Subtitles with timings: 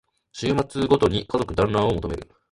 [0.31, 2.27] 週末ごとに家族だんらんを求める